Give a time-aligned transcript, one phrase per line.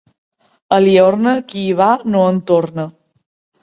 [0.77, 2.93] A Liorna, qui hi va, no en torna.